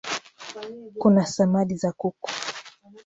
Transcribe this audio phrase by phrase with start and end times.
[0.97, 2.29] Kuna samadi za kuku